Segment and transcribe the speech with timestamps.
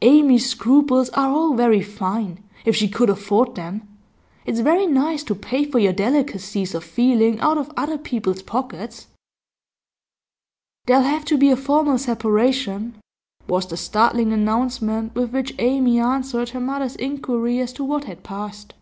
[0.00, 3.86] Amy's scruples are all very fine, if she could afford them;
[4.46, 9.08] it's very nice to pay for your delicacies of feeling out of other people's pockets.'
[10.86, 12.94] 'There'll have to be a formal separation,'
[13.48, 18.22] was the startling announcement with which Amy answered her mother's inquiry as to what had
[18.22, 18.72] passed.